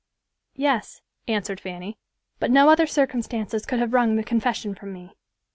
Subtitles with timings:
[0.55, 1.99] "Yes," answered Fanny,
[2.39, 5.13] "but no other circumstances could have wrung the confession from me.